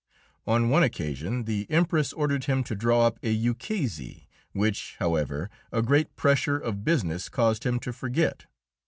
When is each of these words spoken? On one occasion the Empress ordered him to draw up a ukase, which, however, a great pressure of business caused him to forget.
On 0.47 0.69
one 0.69 0.81
occasion 0.81 1.43
the 1.43 1.67
Empress 1.69 2.11
ordered 2.11 2.45
him 2.45 2.63
to 2.63 2.73
draw 2.73 3.05
up 3.05 3.19
a 3.21 3.29
ukase, 3.31 4.25
which, 4.51 4.95
however, 4.97 5.47
a 5.71 5.83
great 5.83 6.15
pressure 6.15 6.57
of 6.57 6.83
business 6.83 7.29
caused 7.29 7.67
him 7.67 7.79
to 7.81 7.93
forget. 7.93 8.47